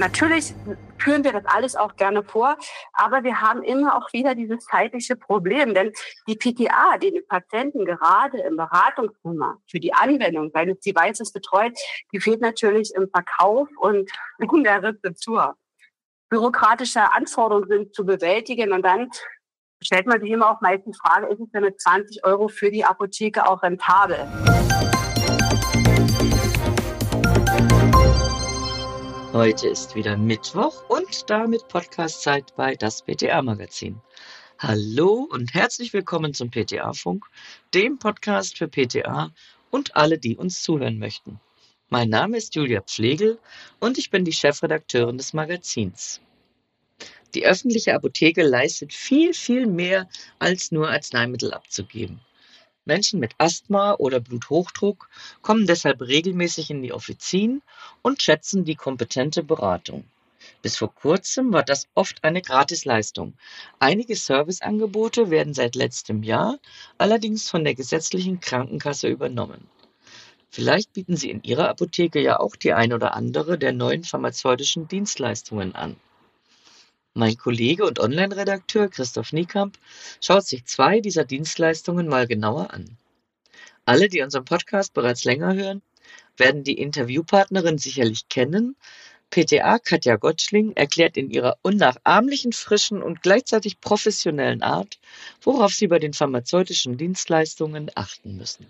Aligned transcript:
Natürlich 0.00 0.54
führen 0.96 1.24
wir 1.24 1.32
das 1.32 1.44
alles 1.44 1.76
auch 1.76 1.94
gerne 1.96 2.22
vor, 2.22 2.56
aber 2.94 3.22
wir 3.22 3.42
haben 3.42 3.62
immer 3.62 3.98
auch 3.98 4.10
wieder 4.14 4.34
dieses 4.34 4.64
zeitliche 4.64 5.14
Problem, 5.14 5.74
denn 5.74 5.92
die 6.26 6.36
PTA, 6.36 6.96
die 6.96 7.10
den 7.10 7.26
Patienten 7.28 7.84
gerade 7.84 8.38
im 8.38 8.56
Beratungszimmer 8.56 9.58
für 9.70 9.78
die 9.78 9.92
Anwendung 9.92 10.50
seines 10.54 10.80
Devices 10.80 11.32
betreut, 11.32 11.78
die 12.14 12.20
fehlt 12.20 12.40
natürlich 12.40 12.94
im 12.94 13.10
Verkauf 13.10 13.68
und 13.78 14.10
in 14.38 14.64
der 14.64 14.82
Rezeptur. 14.82 15.54
Bürokratische 16.30 17.12
Anforderungen 17.12 17.68
sind 17.68 17.94
zu 17.94 18.06
bewältigen 18.06 18.72
und 18.72 18.82
dann 18.82 19.10
stellt 19.82 20.06
man 20.06 20.22
sich 20.22 20.30
immer 20.30 20.50
auch 20.50 20.62
meistens 20.62 20.96
die 20.96 21.08
Frage, 21.08 21.26
ist 21.26 21.40
es 21.40 21.50
denn 21.50 21.62
mit 21.62 21.78
20 21.78 22.24
Euro 22.24 22.48
für 22.48 22.70
die 22.70 22.86
Apotheke 22.86 23.46
auch 23.46 23.62
rentabel? 23.62 24.26
Heute 29.32 29.68
ist 29.68 29.94
wieder 29.94 30.16
Mittwoch 30.16 30.82
und 30.88 31.30
damit 31.30 31.68
Podcastzeit 31.68 32.52
bei 32.56 32.74
das 32.74 33.02
PTA 33.02 33.40
Magazin. 33.42 34.00
Hallo 34.58 35.28
und 35.30 35.54
herzlich 35.54 35.92
willkommen 35.92 36.34
zum 36.34 36.50
PTA 36.50 36.92
Funk, 36.94 37.26
dem 37.72 38.00
Podcast 38.00 38.58
für 38.58 38.66
PTA 38.66 39.30
und 39.70 39.94
alle, 39.94 40.18
die 40.18 40.36
uns 40.36 40.62
zuhören 40.62 40.98
möchten. 40.98 41.38
Mein 41.90 42.08
Name 42.08 42.38
ist 42.38 42.56
Julia 42.56 42.80
Pflegel 42.80 43.38
und 43.78 43.98
ich 43.98 44.10
bin 44.10 44.24
die 44.24 44.32
Chefredakteurin 44.32 45.16
des 45.16 45.32
Magazins. 45.32 46.20
Die 47.32 47.46
öffentliche 47.46 47.94
Apotheke 47.94 48.42
leistet 48.42 48.92
viel, 48.92 49.32
viel 49.32 49.68
mehr 49.68 50.08
als 50.40 50.72
nur 50.72 50.90
Arzneimittel 50.90 51.54
abzugeben. 51.54 52.20
Menschen 52.90 53.20
mit 53.20 53.36
Asthma 53.38 53.94
oder 53.94 54.18
Bluthochdruck 54.18 55.08
kommen 55.42 55.64
deshalb 55.64 56.00
regelmäßig 56.00 56.70
in 56.70 56.82
die 56.82 56.92
Offizien 56.92 57.62
und 58.02 58.20
schätzen 58.20 58.64
die 58.64 58.74
kompetente 58.74 59.44
Beratung. 59.44 60.02
Bis 60.60 60.76
vor 60.76 60.92
kurzem 60.92 61.52
war 61.52 61.62
das 61.62 61.86
oft 61.94 62.24
eine 62.24 62.42
Gratisleistung. 62.42 63.34
Einige 63.78 64.16
Serviceangebote 64.16 65.30
werden 65.30 65.54
seit 65.54 65.76
letztem 65.76 66.24
Jahr 66.24 66.58
allerdings 66.98 67.48
von 67.48 67.62
der 67.62 67.76
gesetzlichen 67.76 68.40
Krankenkasse 68.40 69.06
übernommen. 69.06 69.68
Vielleicht 70.50 70.92
bieten 70.92 71.16
Sie 71.16 71.30
in 71.30 71.44
Ihrer 71.44 71.68
Apotheke 71.68 72.20
ja 72.20 72.40
auch 72.40 72.56
die 72.56 72.72
ein 72.72 72.92
oder 72.92 73.14
andere 73.14 73.56
der 73.56 73.72
neuen 73.72 74.02
pharmazeutischen 74.02 74.88
Dienstleistungen 74.88 75.76
an. 75.76 75.94
Mein 77.14 77.36
Kollege 77.36 77.84
und 77.86 77.98
Online-Redakteur 77.98 78.88
Christoph 78.88 79.32
Niekamp 79.32 79.76
schaut 80.20 80.46
sich 80.46 80.64
zwei 80.64 81.00
dieser 81.00 81.24
Dienstleistungen 81.24 82.06
mal 82.06 82.28
genauer 82.28 82.72
an. 82.72 82.96
Alle, 83.84 84.08
die 84.08 84.22
unseren 84.22 84.44
Podcast 84.44 84.94
bereits 84.94 85.24
länger 85.24 85.54
hören, 85.54 85.82
werden 86.36 86.62
die 86.62 86.78
Interviewpartnerin 86.78 87.78
sicherlich 87.78 88.28
kennen. 88.28 88.76
PTA 89.30 89.80
Katja 89.80 90.16
Gottschling 90.16 90.72
erklärt 90.76 91.16
in 91.16 91.30
ihrer 91.30 91.56
unnachahmlichen, 91.62 92.52
frischen 92.52 93.02
und 93.02 93.22
gleichzeitig 93.22 93.80
professionellen 93.80 94.62
Art, 94.62 95.00
worauf 95.42 95.72
Sie 95.72 95.88
bei 95.88 95.98
den 95.98 96.12
pharmazeutischen 96.12 96.96
Dienstleistungen 96.96 97.90
achten 97.96 98.36
müssen. 98.36 98.66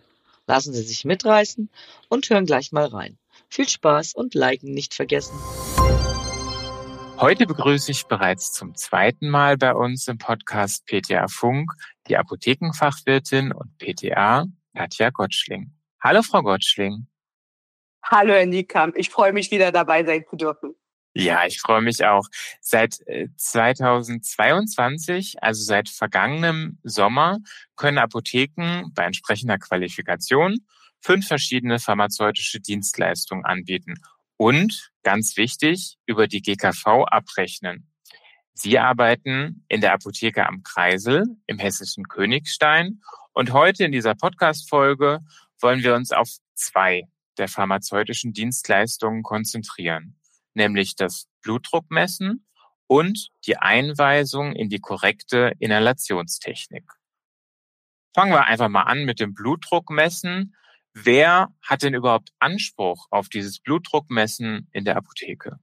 Lassen 0.47 0.73
Sie 0.73 0.83
sich 0.83 1.05
mitreißen 1.05 1.69
und 2.09 2.31
hören 2.31 2.47
gleich 2.47 2.73
mal 2.73 2.87
rein. 2.87 3.19
Viel 3.51 3.69
Spaß 3.69 4.15
und 4.15 4.35
Liken 4.35 4.73
nicht 4.73 4.95
vergessen. 4.95 5.39
Heute 7.21 7.47
begrüße 7.47 7.91
ich 7.91 8.07
bereits 8.07 8.51
zum 8.55 8.75
zweiten 8.75 9.29
Mal 9.29 9.59
bei 9.59 9.75
uns 9.75 10.09
im 10.09 10.17
Podcast 10.17 10.87
PTA 10.87 11.29
Funk 11.29 11.71
die 12.09 12.17
Apothekenfachwirtin 12.17 13.53
und 13.53 13.77
PTA 13.77 14.47
Katja 14.75 15.11
Gottschling. 15.11 15.71
Hallo, 16.03 16.23
Frau 16.23 16.41
Gottschling. 16.41 17.09
Hallo, 18.03 18.33
Herr 18.33 18.47
Niekamp. 18.47 18.97
Ich 18.97 19.11
freue 19.11 19.35
mich, 19.35 19.51
wieder 19.51 19.71
dabei 19.71 20.03
sein 20.03 20.25
zu 20.31 20.37
dürfen. 20.37 20.75
Ja, 21.13 21.45
ich 21.45 21.61
freue 21.61 21.83
mich 21.83 22.03
auch. 22.07 22.27
Seit 22.63 22.95
2022, 23.37 25.35
äh, 25.35 25.41
also 25.43 25.63
seit 25.63 25.91
vergangenem 25.91 26.79
Sommer, 26.85 27.41
können 27.77 27.99
Apotheken 27.99 28.93
bei 28.95 29.05
entsprechender 29.05 29.59
Qualifikation 29.59 30.57
fünf 31.03 31.27
verschiedene 31.27 31.81
pharmazeutische 31.81 32.61
Dienstleistungen 32.61 33.45
anbieten 33.45 34.01
und, 34.41 34.91
ganz 35.03 35.37
wichtig, 35.37 35.99
über 36.07 36.27
die 36.27 36.41
GKV 36.41 37.05
abrechnen. 37.05 37.93
Sie 38.55 38.79
arbeiten 38.79 39.67
in 39.69 39.83
der 39.83 39.93
Apotheke 39.93 40.47
am 40.47 40.63
Kreisel 40.63 41.27
im 41.47 41.59
hessischen 41.59 42.09
Königstein 42.09 43.03
und 43.35 43.53
heute 43.53 43.85
in 43.85 43.93
dieser 43.93 44.15
Podcast-Folge 44.15 45.21
wollen 45.61 45.83
wir 45.83 45.95
uns 45.95 46.11
auf 46.11 46.31
zwei 46.55 47.03
der 47.37 47.49
pharmazeutischen 47.49 48.33
Dienstleistungen 48.33 49.23
konzentrieren, 49.23 50.19
nämlich 50.55 50.97
das 50.97 51.29
Blutdruckmessen 51.43 52.47
und 52.87 53.29
die 53.47 53.59
Einweisung 53.59 54.55
in 54.55 54.71
die 54.71 54.81
korrekte 54.81 55.53
Inhalationstechnik. 55.59 56.91
Fangen 58.15 58.33
wir 58.33 58.47
einfach 58.47 58.71
mal 58.71 58.85
an 58.85 59.05
mit 59.05 59.21
dem 59.21 59.35
Blutdruckmessen. 59.35 60.57
Wer 60.95 61.49
hat 61.63 61.83
denn 61.83 61.95
überhaupt 61.95 62.31
Anspruch 62.41 63.07
auf 63.11 63.29
dieses 63.29 63.61
Blutdruckmessen 63.61 64.69
in 64.73 64.85
der 64.85 64.97
Apotheke? 64.97 65.59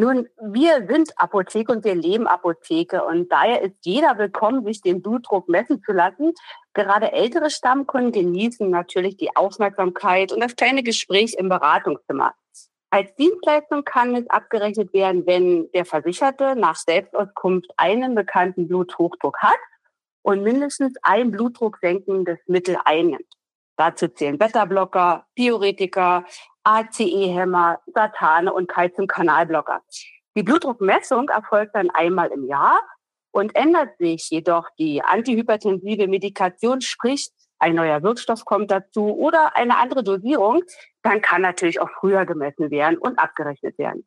Nun, 0.00 0.28
wir 0.40 0.86
sind 0.88 1.12
Apotheke 1.16 1.72
und 1.72 1.84
wir 1.84 1.96
leben 1.96 2.28
Apotheke 2.28 3.04
und 3.04 3.32
daher 3.32 3.62
ist 3.62 3.74
jeder 3.84 4.16
willkommen, 4.16 4.64
sich 4.64 4.80
den 4.80 5.02
Blutdruck 5.02 5.48
messen 5.48 5.82
zu 5.82 5.92
lassen. 5.92 6.34
Gerade 6.72 7.12
ältere 7.12 7.50
Stammkunden 7.50 8.12
genießen 8.12 8.70
natürlich 8.70 9.16
die 9.16 9.34
Aufmerksamkeit 9.34 10.32
und 10.32 10.40
das 10.40 10.54
kleine 10.54 10.84
Gespräch 10.84 11.34
im 11.36 11.48
Beratungszimmer. 11.48 12.32
Als 12.90 13.12
Dienstleistung 13.16 13.84
kann 13.84 14.14
es 14.14 14.30
abgerechnet 14.30 14.92
werden, 14.92 15.26
wenn 15.26 15.70
der 15.72 15.84
Versicherte 15.84 16.54
nach 16.56 16.76
Selbstauskunft 16.76 17.70
einen 17.76 18.14
bekannten 18.14 18.68
Bluthochdruck 18.68 19.36
hat 19.38 19.58
und 20.28 20.42
mindestens 20.42 20.92
ein 21.00 21.30
blutdrucksenkendes 21.30 22.38
Mittel 22.48 22.76
einnimmt. 22.84 23.32
Dazu 23.78 24.08
zählen 24.08 24.36
Beta-Blocker, 24.36 25.24
Diuretika, 25.38 26.26
ACE-Hämmer, 26.64 27.78
Satane 27.94 28.52
und 28.52 28.68
Calcium-Kanalblocker. 28.68 29.80
Die 30.36 30.42
Blutdruckmessung 30.42 31.30
erfolgt 31.30 31.74
dann 31.74 31.88
einmal 31.88 32.28
im 32.28 32.46
Jahr 32.46 32.78
und 33.30 33.56
ändert 33.56 33.96
sich 33.96 34.28
jedoch 34.28 34.68
die 34.78 35.02
antihypertensive 35.02 36.08
Medikation, 36.08 36.82
sprich 36.82 37.30
ein 37.58 37.74
neuer 37.74 38.02
Wirkstoff 38.02 38.44
kommt 38.44 38.70
dazu 38.70 39.16
oder 39.16 39.56
eine 39.56 39.78
andere 39.78 40.04
Dosierung, 40.04 40.62
dann 41.00 41.22
kann 41.22 41.40
natürlich 41.40 41.80
auch 41.80 41.88
früher 42.00 42.26
gemessen 42.26 42.70
werden 42.70 42.98
und 42.98 43.18
abgerechnet 43.18 43.78
werden. 43.78 44.06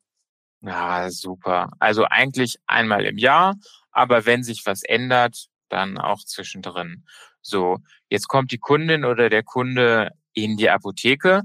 Ja, 0.61 1.09
super. 1.09 1.71
Also 1.79 2.05
eigentlich 2.07 2.59
einmal 2.67 3.05
im 3.05 3.17
Jahr, 3.17 3.55
aber 3.91 4.27
wenn 4.27 4.43
sich 4.43 4.61
was 4.67 4.83
ändert, 4.83 5.47
dann 5.71 5.97
auch 5.97 6.19
zwischendrin. 6.19 7.05
So, 7.41 7.77
jetzt 8.09 8.27
kommt 8.27 8.51
die 8.51 8.59
Kundin 8.59 9.05
oder 9.05 9.29
der 9.29 9.43
Kunde 9.43 10.11
in 10.33 10.57
die 10.57 10.69
Apotheke. 10.69 11.41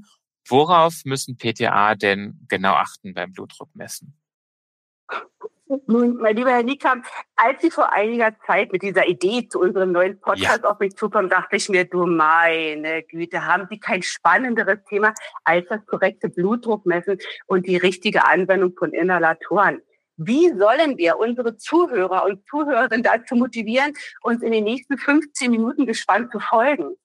Worauf 0.49 1.03
müssen 1.05 1.37
PTA 1.37 1.95
denn 1.95 2.47
genau 2.49 2.75
achten 2.75 3.15
beim 3.15 3.33
Blutdruckmessen? 3.33 4.17
Nun, 5.89 6.17
mein 6.19 6.37
lieber 6.37 6.51
Herr 6.51 6.63
Niekamp, 6.63 7.05
als 7.35 7.61
Sie 7.61 7.73
vor 7.73 7.93
einiger 7.93 8.39
Zeit 8.47 8.71
mit 8.71 8.83
dieser 8.83 9.09
Idee 9.09 9.49
zu 9.49 9.59
unserem 9.59 9.91
neuen 9.91 10.21
Podcast 10.21 10.63
ja. 10.63 10.71
auf 10.71 10.79
mich 10.79 10.95
zukommen, 10.95 11.29
dachte 11.29 11.57
ich 11.57 11.69
mir, 11.69 11.85
du 11.85 12.07
meine 12.07 13.03
Güte, 13.03 13.45
haben 13.45 13.67
Sie 13.69 13.81
kein 13.81 14.03
spannenderes 14.03 14.79
Thema 14.89 15.13
als 15.43 15.67
das 15.69 15.85
korrekte 15.87 16.29
Blutdruckmessen 16.29 17.19
und 17.47 17.67
die 17.67 17.77
richtige 17.77 18.27
Anwendung 18.27 18.75
von 18.79 18.93
Inhalatoren. 18.93 19.83
Wie 20.17 20.49
sollen 20.57 20.97
wir 20.97 21.19
unsere 21.19 21.57
Zuhörer 21.57 22.25
und 22.25 22.47
Zuhörerinnen 22.49 23.03
dazu 23.03 23.37
motivieren, 23.37 23.93
uns 24.23 24.43
in 24.43 24.53
den 24.53 24.65
nächsten 24.65 24.97
15 24.97 25.51
Minuten 25.51 25.87
gespannt 25.87 26.33
zu 26.33 26.41
folgen? 26.41 26.97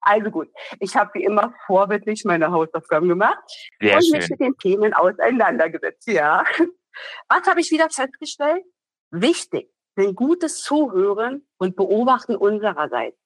Also 0.00 0.30
gut, 0.30 0.48
ich 0.78 0.96
habe 0.96 1.10
wie 1.14 1.24
immer 1.24 1.52
vorbildlich 1.66 2.24
meine 2.24 2.50
Hausaufgaben 2.50 3.08
gemacht 3.08 3.38
Sehr 3.80 3.96
und 3.96 4.04
schön. 4.04 4.18
mich 4.18 4.30
mit 4.30 4.40
den 4.40 4.56
Themen 4.58 4.94
auseinandergesetzt. 4.94 6.06
Ja. 6.06 6.44
Was 7.28 7.46
habe 7.46 7.60
ich 7.60 7.70
wieder 7.70 7.90
festgestellt? 7.90 8.64
Wichtig 9.10 9.68
sind 9.96 10.14
gutes 10.14 10.62
Zuhören 10.62 11.46
und 11.58 11.76
Beobachten 11.76 12.36
unsererseits. 12.36 13.18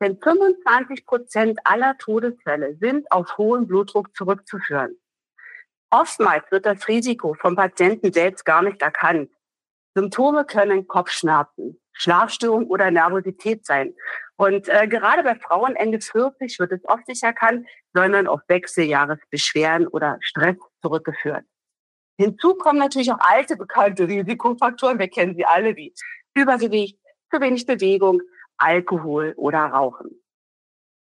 Denn 0.00 0.18
25 0.20 1.06
Prozent 1.06 1.58
aller 1.64 1.96
Todesfälle 1.98 2.76
sind 2.80 3.10
auf 3.10 3.36
hohen 3.38 3.66
Blutdruck 3.66 4.14
zurückzuführen. 4.16 4.96
Oftmals 5.90 6.50
wird 6.50 6.66
das 6.66 6.88
Risiko 6.88 7.34
vom 7.34 7.56
Patienten 7.56 8.12
selbst 8.12 8.44
gar 8.44 8.62
nicht 8.62 8.82
erkannt. 8.82 9.30
Symptome 9.94 10.44
können 10.44 10.86
Kopfschmerzen, 10.86 11.80
Schlafstörung 11.92 12.66
oder 12.66 12.90
Nervosität 12.90 13.64
sein. 13.64 13.94
Und 14.36 14.68
äh, 14.68 14.86
gerade 14.86 15.22
bei 15.22 15.34
Frauen 15.36 15.74
Ende 15.76 16.00
40 16.00 16.58
wird 16.58 16.72
es 16.72 16.84
oft 16.84 17.08
nicht 17.08 17.22
erkannt, 17.22 17.66
sondern 17.94 18.26
auf 18.26 18.40
Wechseljahresbeschwerden 18.48 19.86
oder 19.86 20.18
Stress 20.20 20.56
zurückgeführt. 20.82 21.44
Hinzu 22.18 22.54
kommen 22.54 22.78
natürlich 22.78 23.12
auch 23.12 23.20
alte 23.20 23.56
bekannte 23.56 24.08
Risikofaktoren. 24.08 24.98
Wir 24.98 25.08
kennen 25.08 25.34
sie 25.34 25.46
alle 25.46 25.76
wie 25.76 25.94
Übergewicht, 26.34 26.98
zu 27.32 27.40
wenig 27.40 27.64
Bewegung, 27.66 28.20
Alkohol 28.58 29.34
oder 29.36 29.60
Rauchen. 29.60 30.22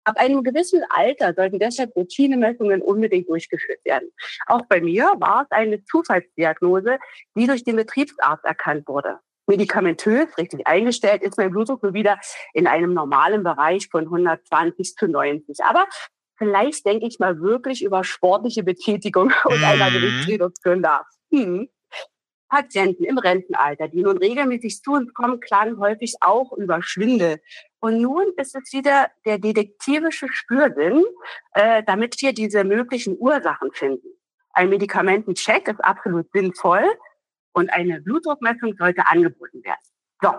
Ab 0.04 0.18
einem 0.18 0.44
gewissen 0.44 0.82
Alter 0.90 1.34
sollten 1.34 1.60
deshalb 1.60 1.96
Routinemessungen 1.96 2.82
unbedingt 2.82 3.30
durchgeführt 3.30 3.84
werden. 3.86 4.10
Auch 4.48 4.66
bei 4.68 4.82
mir 4.82 5.14
war 5.20 5.44
es 5.44 5.52
eine 5.52 5.84
Zufallsdiagnose, 5.84 6.98
die 7.36 7.48
durch 7.48 7.64
den 7.64 7.76
Betriebsarzt 7.76 8.44
erkannt 8.44 8.88
wurde. 8.88 9.20
Medikamentös, 9.48 10.38
richtig 10.38 10.66
eingestellt, 10.66 11.24
ist 11.24 11.38
mein 11.38 11.52
Blutdruck 11.52 11.84
nur 11.84 11.94
wieder 11.94 12.20
in 12.54 12.68
einem 12.68 12.94
normalen 12.94 13.44
Bereich 13.44 13.90
von 13.90 14.06
120 14.06 14.96
zu 14.96 15.08
90. 15.08 15.64
Aber 15.64 15.88
vielleicht 16.38 16.86
denke 16.86 17.08
ich 17.08 17.20
mal 17.20 17.40
wirklich 17.42 17.84
über 17.84 18.04
sportliche 18.04 18.64
Betätigung 18.64 19.34
und 19.46 19.58
mhm. 19.58 19.66
einer 19.66 19.92
Gewichtsreduktion 19.92 20.82
nach. 20.82 21.06
Hm. 21.32 21.70
Patienten 22.52 23.06
im 23.06 23.18
Rentenalter, 23.18 23.88
die 23.88 24.04
nun 24.04 24.18
regelmäßig 24.18 24.84
zu 24.84 24.92
uns 24.92 25.14
kommen, 25.14 25.40
klagen 25.40 25.80
häufig 25.80 26.16
auch 26.20 26.52
über 26.52 26.84
Schwindel. 26.84 27.42
Und 27.80 28.02
nun 28.02 28.26
ist 28.36 28.54
es 28.56 28.74
wieder 28.74 29.10
der 29.26 29.40
detektivische 29.40 30.28
Spürsinn, 30.30 31.02
äh, 31.54 31.82
damit 31.84 32.22
wir 32.22 32.34
diese 32.34 32.66
möglichen 32.66 33.18
Ursachen 33.18 33.72
finden. 33.72 34.06
Ein 34.52 34.68
Medikamentencheck 34.68 35.70
ist 35.70 35.80
absolut 35.80 36.30
sinnvoll 36.34 36.84
und 37.54 37.72
eine 37.72 38.02
Blutdruckmessung 38.02 38.76
sollte 38.78 39.08
angeboten 39.08 39.64
werden. 39.64 39.80
So. 40.22 40.34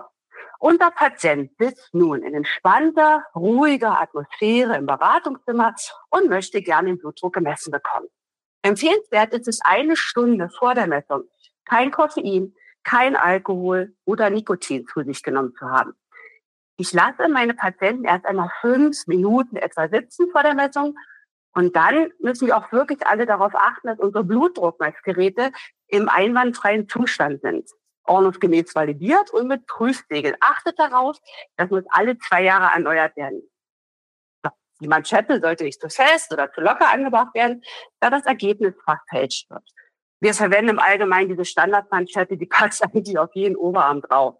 Unser 0.59 0.91
Patient 0.91 1.51
sitzt 1.57 1.93
nun 1.93 2.21
in 2.21 2.35
entspannter, 2.35 3.23
ruhiger 3.35 3.99
Atmosphäre 3.99 4.77
im 4.77 4.85
Beratungszimmer 4.85 5.73
und 6.11 6.29
möchte 6.29 6.61
gerne 6.61 6.89
den 6.89 6.99
Blutdruck 6.99 7.33
gemessen 7.33 7.71
bekommen. 7.71 8.07
Empfehlenswert 8.61 9.33
ist 9.33 9.47
es 9.47 9.59
eine 9.65 9.97
Stunde 9.97 10.49
vor 10.49 10.73
der 10.73 10.87
Messung 10.87 11.23
kein 11.65 11.91
Koffein, 11.91 12.53
kein 12.83 13.15
Alkohol 13.15 13.95
oder 14.05 14.29
Nikotin 14.29 14.85
zu 14.87 15.03
sich 15.03 15.23
genommen 15.23 15.53
zu 15.57 15.69
haben. 15.69 15.93
Ich 16.77 16.91
lasse 16.91 17.29
meine 17.29 17.53
Patienten 17.53 18.05
erst 18.05 18.25
einmal 18.25 18.51
fünf 18.61 19.07
Minuten 19.07 19.55
etwa 19.55 19.87
sitzen 19.87 20.29
vor 20.31 20.43
der 20.43 20.55
Messung 20.55 20.95
und 21.55 21.75
dann 21.75 22.11
müssen 22.19 22.47
wir 22.47 22.57
auch 22.57 22.71
wirklich 22.71 23.05
alle 23.05 23.25
darauf 23.25 23.53
achten, 23.55 23.87
dass 23.87 23.99
unsere 23.99 24.23
Blutdruckmessgeräte 24.23 25.51
im 25.87 26.09
einwandfreien 26.09 26.89
Zustand 26.89 27.41
sind. 27.41 27.69
Ordnungsgemäß 28.05 28.75
validiert 28.75 29.31
und 29.31 29.47
mit 29.47 29.65
Prüfsegel. 29.67 30.35
Achtet 30.41 30.77
darauf, 30.77 31.17
das 31.55 31.69
muss 31.69 31.83
alle 31.89 32.17
zwei 32.17 32.43
Jahre 32.43 32.73
erneuert 32.73 33.15
werden. 33.15 33.43
Die 34.81 34.87
Manschette 34.87 35.39
sollte 35.39 35.63
nicht 35.63 35.79
zu 35.79 35.89
fest 35.89 36.33
oder 36.33 36.51
zu 36.51 36.59
locker 36.59 36.89
angebracht 36.89 37.33
werden, 37.33 37.61
da 38.01 38.09
das 38.09 38.25
Ergebnis 38.25 38.73
verfälscht 38.83 39.49
wird. 39.49 39.63
Wir 40.23 40.33
verwenden 40.33 40.69
im 40.69 40.79
Allgemeinen 40.79 41.27
diese 41.27 41.43
Standardmanschette, 41.43 42.37
die 42.37 42.45
passt 42.45 42.81
eigentlich 42.95 43.19
auf 43.19 43.35
jeden 43.35 43.57
Oberarm 43.57 43.99
drauf. 43.99 44.37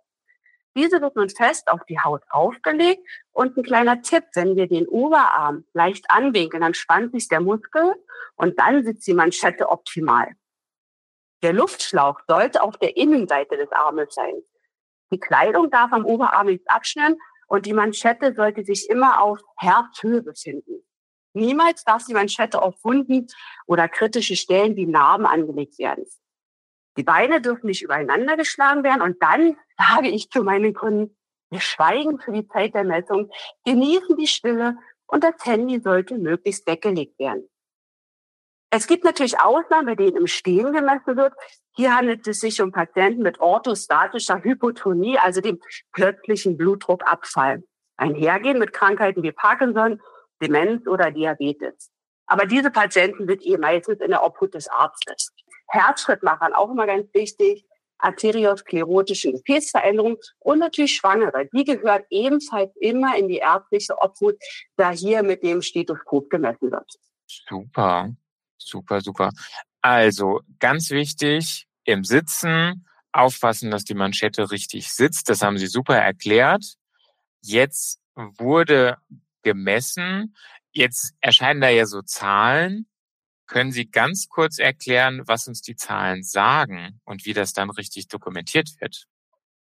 Diese 0.77 1.01
wird 1.01 1.17
nun 1.17 1.29
fest 1.29 1.67
auf 1.67 1.81
die 1.89 1.99
Haut 1.99 2.23
aufgelegt 2.29 3.05
und 3.33 3.57
ein 3.57 3.63
kleiner 3.63 4.01
Tipp, 4.01 4.23
wenn 4.33 4.55
wir 4.55 4.69
den 4.69 4.87
Oberarm 4.87 5.65
leicht 5.73 6.05
anwinkeln, 6.07 6.61
dann 6.61 6.73
spannt 6.73 7.11
sich 7.11 7.27
der 7.27 7.41
Muskel 7.41 7.95
und 8.35 8.57
dann 8.59 8.85
sitzt 8.85 9.05
die 9.05 9.13
Manschette 9.13 9.67
optimal. 9.67 10.31
Der 11.43 11.51
Luftschlauch 11.51 12.21
sollte 12.29 12.63
auf 12.63 12.77
der 12.77 12.95
Innenseite 12.95 13.57
des 13.57 13.71
Armes 13.73 14.15
sein. 14.15 14.41
Die 15.11 15.19
Kleidung 15.19 15.69
darf 15.69 15.91
am 15.91 16.05
Oberarm 16.05 16.47
nicht 16.47 16.63
abschnüren 16.71 17.17
und 17.47 17.65
die 17.65 17.73
Manschette 17.73 18.33
sollte 18.33 18.63
sich 18.63 18.89
immer 18.89 19.21
auf 19.21 19.41
Herzhöhe 19.57 20.21
befinden. 20.21 20.85
Niemals 21.33 21.83
darf 21.83 22.05
die 22.05 22.13
Manschette 22.13 22.61
auf 22.61 22.75
Wunden 22.83 23.27
oder 23.65 23.89
kritische 23.89 24.35
Stellen 24.35 24.75
wie 24.75 24.85
Narben 24.85 25.25
angelegt 25.25 25.79
werden. 25.79 26.05
Die 26.97 27.03
Beine 27.03 27.41
dürfen 27.41 27.67
nicht 27.67 27.81
übereinander 27.81 28.37
geschlagen 28.37 28.83
werden. 28.83 29.01
Und 29.01 29.21
dann 29.21 29.57
sage 29.77 30.09
ich 30.09 30.29
zu 30.29 30.43
meinen 30.43 30.73
Kunden, 30.73 31.15
wir 31.49 31.59
schweigen 31.59 32.19
für 32.19 32.31
die 32.31 32.47
Zeit 32.47 32.73
der 32.73 32.83
Messung, 32.83 33.31
genießen 33.65 34.17
die 34.17 34.27
Stille 34.27 34.77
und 35.07 35.23
das 35.23 35.35
Handy 35.43 35.79
sollte 35.81 36.17
möglichst 36.17 36.67
weggelegt 36.67 37.19
werden. 37.19 37.47
Es 38.71 38.87
gibt 38.87 39.03
natürlich 39.03 39.39
Ausnahmen, 39.39 39.85
bei 39.85 39.93
denen 39.93 40.17
im 40.17 40.27
Stehen 40.27 40.73
gemessen 40.73 41.15
wird. 41.15 41.33
Hier 41.75 41.95
handelt 41.95 42.27
es 42.27 42.39
sich 42.39 42.59
um 42.59 42.71
Patienten 42.71 43.21
mit 43.21 43.39
orthostatischer 43.39 44.43
Hypotonie, 44.43 45.19
also 45.19 45.41
dem 45.41 45.59
plötzlichen 45.91 46.57
Blutdruckabfall. 46.57 47.63
Einhergehen 47.97 48.57
mit 48.57 48.73
Krankheiten 48.73 49.21
wie 49.21 49.31
Parkinson 49.31 50.01
Demenz 50.43 50.87
oder 50.87 51.11
Diabetes. 51.11 51.89
Aber 52.25 52.45
diese 52.45 52.71
Patienten 52.71 53.27
sind 53.27 53.45
eh 53.45 53.57
meistens 53.57 53.99
in 54.01 54.09
der 54.09 54.23
Obhut 54.23 54.53
des 54.53 54.67
Arztes. 54.67 55.31
Herzschrittmachern 55.67 56.53
auch 56.53 56.69
immer 56.69 56.85
ganz 56.85 57.07
wichtig, 57.13 57.65
arteriosklerotische 57.97 59.31
Gefäßveränderungen 59.31 60.17
und 60.39 60.59
natürlich 60.59 60.95
Schwangere. 60.95 61.47
Die 61.53 61.63
gehört 61.63 62.05
ebenfalls 62.09 62.75
immer 62.79 63.17
in 63.17 63.27
die 63.27 63.37
ärztliche 63.37 63.97
Obhut, 63.97 64.35
da 64.75 64.91
hier 64.91 65.23
mit 65.23 65.43
dem 65.43 65.61
Stethoskop 65.61 66.29
gemessen 66.29 66.71
wird. 66.71 66.91
Super, 67.27 68.09
super, 68.57 69.01
super. 69.01 69.31
Also 69.81 70.41
ganz 70.59 70.91
wichtig, 70.91 71.67
im 71.85 72.03
Sitzen 72.03 72.85
aufpassen, 73.11 73.71
dass 73.71 73.83
die 73.83 73.93
Manschette 73.93 74.51
richtig 74.51 74.91
sitzt. 74.93 75.29
Das 75.29 75.41
haben 75.41 75.57
Sie 75.57 75.67
super 75.67 75.97
erklärt. 75.97 76.63
Jetzt 77.41 77.99
wurde 78.15 78.97
gemessen. 79.43 80.35
Jetzt 80.71 81.13
erscheinen 81.21 81.61
da 81.61 81.69
ja 81.69 81.85
so 81.85 82.01
Zahlen. 82.01 82.87
Können 83.45 83.71
Sie 83.71 83.91
ganz 83.91 84.27
kurz 84.29 84.57
erklären, 84.57 85.21
was 85.25 85.47
uns 85.47 85.61
die 85.61 85.75
Zahlen 85.75 86.23
sagen 86.23 86.99
und 87.05 87.25
wie 87.25 87.33
das 87.33 87.53
dann 87.53 87.69
richtig 87.69 88.07
dokumentiert 88.07 88.69
wird? 88.79 89.05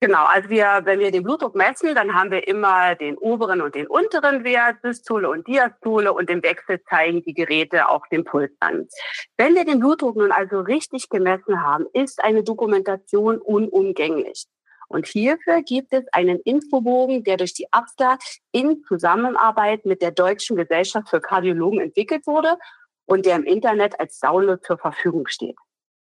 Genau, 0.02 0.24
also 0.24 0.50
wir, 0.50 0.82
wenn 0.86 1.00
wir 1.00 1.12
den 1.12 1.24
Blutdruck 1.24 1.56
messen, 1.56 1.94
dann 1.94 2.14
haben 2.14 2.32
wir 2.32 2.48
immer 2.48 2.96
den 2.96 3.18
oberen 3.18 3.62
und 3.62 3.76
den 3.76 3.86
unteren 3.86 4.46
Wert, 4.46 4.78
Systole 4.82 5.30
und 5.30 5.46
Diastole 5.46 6.14
und 6.14 6.30
im 6.30 6.42
Wechsel 6.42 6.82
zeigen 6.90 7.22
die 7.22 7.34
Geräte 7.34 7.90
auch 7.90 8.08
den 8.08 8.24
Puls 8.24 8.52
an. 8.62 8.88
Wenn 9.36 9.56
wir 9.56 9.66
den 9.66 9.80
Blutdruck 9.80 10.16
nun 10.16 10.32
also 10.32 10.62
richtig 10.62 11.10
gemessen 11.10 11.62
haben, 11.62 11.86
ist 11.92 12.24
eine 12.24 12.44
Dokumentation 12.44 13.40
unumgänglich. 13.40 14.46
Und 14.90 15.06
hierfür 15.06 15.62
gibt 15.62 15.94
es 15.94 16.04
einen 16.12 16.40
Infobogen, 16.40 17.24
der 17.24 17.38
durch 17.38 17.54
die 17.54 17.72
ABSTA 17.72 18.18
in 18.52 18.84
Zusammenarbeit 18.88 19.86
mit 19.86 20.02
der 20.02 20.12
Deutschen 20.12 20.58
Gesellschaft 20.58 21.10
für 21.10 21.22
Kardiologen 21.22 21.80
entwickelt 21.80 22.26
wurde 22.26 22.58
und 23.06 23.26
der 23.26 23.36
im 23.36 23.44
Internet 23.44 24.00
als 24.00 24.20
Download 24.20 24.62
zur 24.66 24.80
Verfügung 24.80 25.28
steht. 25.28 25.56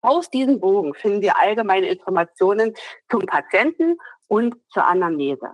Aus 0.00 0.30
diesem 0.30 0.60
Bogen 0.60 0.94
finden 0.94 1.22
wir 1.22 1.38
allgemeine 1.38 1.88
Informationen 1.88 2.74
zum 3.10 3.26
Patienten 3.26 3.98
und 4.28 4.54
zur 4.70 4.86
Anamnese. 4.86 5.52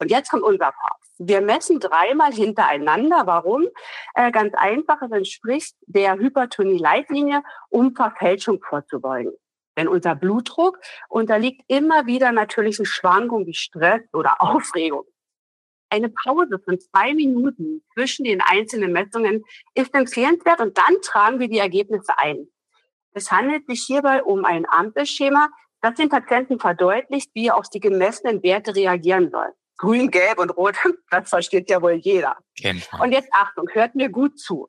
Und 0.00 0.10
jetzt 0.10 0.30
kommt 0.30 0.42
unser 0.42 0.72
Part. 0.72 1.00
Wir 1.18 1.40
messen 1.40 1.80
dreimal 1.80 2.32
hintereinander. 2.32 3.22
Warum? 3.26 3.66
Äh, 4.14 4.30
ganz 4.32 4.54
einfach, 4.54 5.00
es 5.02 5.12
entspricht 5.12 5.76
der 5.86 6.16
Hypertonie-Leitlinie, 6.16 7.42
um 7.70 7.94
Verfälschung 7.94 8.60
vorzubeugen. 8.60 9.32
Denn 9.76 9.88
unser 9.88 10.14
Blutdruck 10.14 10.78
unterliegt 11.08 11.62
immer 11.68 12.06
wieder 12.06 12.32
natürlichen 12.32 12.86
Schwankungen 12.86 13.46
wie 13.46 13.54
Stress 13.54 14.02
oder 14.12 14.36
Aufregung. 14.40 15.04
Eine 15.88 16.08
Pause 16.08 16.58
von 16.64 16.80
zwei 16.80 17.14
Minuten 17.14 17.84
zwischen 17.94 18.24
den 18.24 18.40
einzelnen 18.40 18.92
Messungen 18.92 19.44
ist 19.74 19.94
empfehlenswert 19.94 20.60
und 20.60 20.76
dann 20.76 21.00
tragen 21.02 21.38
wir 21.38 21.48
die 21.48 21.58
Ergebnisse 21.58 22.18
ein. 22.18 22.48
Es 23.12 23.30
handelt 23.30 23.66
sich 23.66 23.84
hierbei 23.86 24.22
um 24.22 24.44
ein 24.44 24.66
Ampelschema, 24.68 25.48
das 25.80 25.94
den 25.94 26.08
Patienten 26.08 26.58
verdeutlicht, 26.58 27.30
wie 27.34 27.46
er 27.46 27.56
auf 27.56 27.68
die 27.68 27.80
gemessenen 27.80 28.42
Werte 28.42 28.74
reagieren 28.74 29.30
soll. 29.30 29.52
Grün, 29.78 30.10
Gelb 30.10 30.38
und 30.38 30.50
Rot, 30.50 30.74
das 31.10 31.28
versteht 31.28 31.70
ja 31.70 31.80
wohl 31.80 31.92
jeder. 31.92 32.36
Und 33.00 33.12
jetzt 33.12 33.28
Achtung, 33.32 33.68
hört 33.72 33.94
mir 33.94 34.08
gut 34.08 34.38
zu 34.38 34.68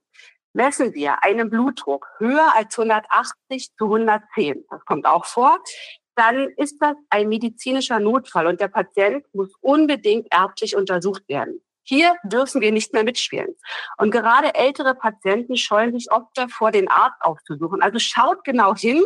messen 0.57 0.95
wir 0.95 1.23
einen 1.23 1.51
Blutdruck 1.51 2.07
höher 2.17 2.51
als 2.55 2.77
180 2.77 3.75
zu 3.77 3.85
110, 3.85 4.65
das 4.69 4.83
kommt 4.85 5.05
auch 5.05 5.25
vor, 5.25 5.59
dann 6.15 6.49
ist 6.57 6.81
das 6.81 6.95
ein 7.11 7.29
medizinischer 7.29 7.99
Notfall 7.99 8.47
und 8.47 8.59
der 8.59 8.67
Patient 8.67 9.23
muss 9.33 9.53
unbedingt 9.61 10.27
ärztlich 10.31 10.75
untersucht 10.75 11.21
werden. 11.29 11.61
Hier 11.83 12.15
dürfen 12.23 12.59
wir 12.59 12.71
nicht 12.71 12.91
mehr 12.91 13.03
mitspielen. 13.03 13.55
Und 13.97 14.09
gerade 14.09 14.55
ältere 14.55 14.95
Patienten 14.95 15.55
scheuen 15.57 15.93
sich 15.93 16.11
oft 16.11 16.27
davor, 16.33 16.71
den 16.71 16.89
Arzt 16.89 17.21
aufzusuchen. 17.21 17.81
Also 17.83 17.99
schaut 17.99 18.43
genau 18.43 18.75
hin 18.75 19.05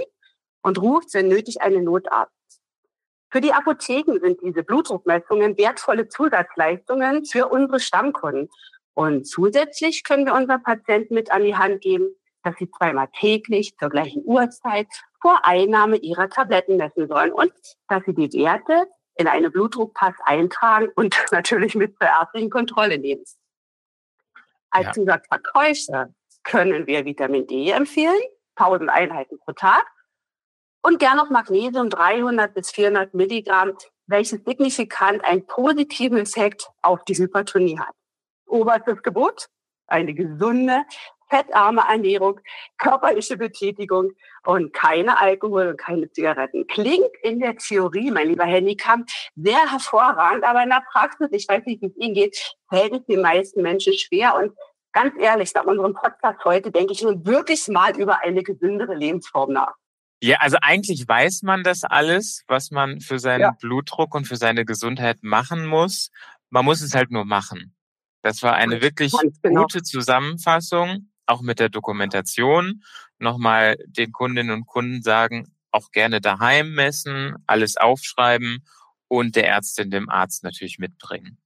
und 0.64 0.82
ruft, 0.82 1.14
wenn 1.14 1.28
nötig, 1.28 1.62
einen 1.62 1.84
Notarzt. 1.84 2.32
Für 3.30 3.42
die 3.42 3.54
Apotheken 3.54 4.20
sind 4.20 4.40
diese 4.42 4.64
Blutdruckmessungen 4.64 5.58
wertvolle 5.58 6.08
Zusatzleistungen 6.08 7.26
für 7.26 7.50
unsere 7.50 7.82
Stammkunden. 7.82 8.50
Und 8.94 9.26
zusätzlich 9.26 10.04
können 10.04 10.26
wir 10.26 10.34
unseren 10.34 10.64
Patienten 10.64 11.14
mit 11.14 11.32
an 11.32 11.44
die 11.44 11.56
Hand 11.56 11.82
geben, 11.82 12.16
dass 12.44 12.56
sie 12.58 12.70
zweimal 12.70 13.08
täglich 13.20 13.78
zur 13.78 13.90
gleichen 13.90 14.24
Uhrzeit 14.26 14.88
vor 15.22 15.42
Einnahme 15.44 15.98
ihrer 15.98 16.30
Tabletten 16.30 16.78
messen 16.78 17.08
sollen 17.08 17.32
und 17.32 17.54
dass 17.88 18.04
sie 18.06 18.14
die 18.14 18.32
Werte 18.34 18.88
in 19.16 19.28
eine 19.28 19.52
Blutdruckpass 19.52 20.16
eintragen 20.26 20.90
und 20.96 21.16
natürlich 21.32 21.76
mit 21.76 21.98
zur 21.98 22.08
ärztlichen 22.08 22.50
Kontrolle 22.50 22.98
nehmen. 22.98 23.24
Als 24.72 24.88
ja. 24.88 24.92
Zusatzverkäufer 24.94 26.14
können 26.44 26.88
wir 26.88 27.06
Vitamin 27.06 27.46
D 27.46 27.70
empfehlen, 27.70 28.22
1000 28.56 28.90
Einheiten 28.90 29.38
pro 29.40 29.52
Tag 29.52 29.86
und 30.82 31.00
gern 31.00 31.18
noch 31.18 31.30
Magnesium 31.30 31.90
300 31.90 32.54
bis 32.54 32.72
400 32.72 33.14
Milligramm, 33.14 33.74
welches 34.08 34.44
signifikant 34.44 35.24
einen 35.24 35.46
positiven 35.46 36.18
Effekt 36.18 36.70
auf 36.82 37.04
die 37.04 37.16
Hypertonie 37.16 37.78
hat. 37.78 37.94
Oberstes 38.52 39.02
Gebot, 39.02 39.48
eine 39.88 40.14
gesunde, 40.14 40.84
fettarme 41.32 41.84
Ernährung, 41.90 42.40
körperliche 42.78 43.38
Betätigung 43.38 44.12
und 44.44 44.74
keine 44.74 45.20
Alkohol 45.20 45.70
und 45.70 45.78
keine 45.78 46.12
Zigaretten. 46.12 46.68
Klingt 46.68 47.10
in 47.24 47.40
der 47.40 47.56
Theorie, 47.56 48.12
mein 48.12 48.28
lieber 48.28 48.46
Handycam, 48.46 49.06
sehr 49.36 49.72
hervorragend, 49.72 50.44
aber 50.44 50.64
in 50.64 50.70
der 50.70 50.84
Praxis, 50.92 51.30
ich 51.32 51.48
weiß 51.48 51.66
nicht, 51.66 51.82
wie 51.82 51.88
es 51.88 51.98
Ihnen 51.98 52.14
geht, 52.14 52.56
fällt 52.70 52.94
es 52.94 53.06
den 53.06 53.22
meisten 53.22 53.62
Menschen 53.62 53.94
schwer. 53.94 54.36
Und 54.36 54.54
ganz 54.92 55.14
ehrlich, 55.20 55.54
nach 55.54 55.66
unserem 55.66 55.94
Podcast 55.94 56.44
heute 56.44 56.72
denke 56.72 56.94
ich 56.94 57.02
nun 57.02 57.26
wirklich 57.26 57.68
mal 57.70 57.98
über 57.98 58.20
eine 58.22 58.44
gesündere 58.44 58.94
Lebensform 58.94 59.54
nach. 59.54 59.74
Ja, 60.24 60.38
also 60.40 60.58
eigentlich 60.62 61.08
weiß 61.08 61.42
man 61.44 61.64
das 61.64 61.84
alles, 61.84 62.44
was 62.48 62.70
man 62.70 63.00
für 63.00 63.18
seinen 63.18 63.42
ja. 63.42 63.56
Blutdruck 63.60 64.14
und 64.14 64.28
für 64.28 64.36
seine 64.36 64.66
Gesundheit 64.66 65.18
machen 65.24 65.66
muss. 65.66 66.12
Man 66.52 66.66
muss 66.66 66.82
es 66.82 66.94
halt 66.94 67.10
nur 67.10 67.26
machen. 67.26 67.74
Das 68.22 68.44
war 68.44 68.54
eine 68.54 68.82
wirklich 68.82 69.14
genau. 69.42 69.62
gute 69.62 69.82
Zusammenfassung 69.84 71.12
auch 71.26 71.42
mit 71.42 71.60
der 71.60 71.70
Dokumentation 71.70 72.84
nochmal 73.18 73.78
den 73.86 74.12
Kundinnen 74.12 74.52
und 74.52 74.66
Kunden 74.66 75.02
sagen, 75.02 75.56
auch 75.72 75.92
gerne 75.92 76.20
daheim 76.20 76.74
messen, 76.74 77.36
alles 77.48 77.78
aufschreiben 77.78 78.66
und 79.08 79.36
der 79.36 79.48
Ärztin, 79.48 79.92
dem 79.92 80.10
Arzt 80.10 80.44
natürlich 80.44 80.80
mitbringen. 80.80 81.38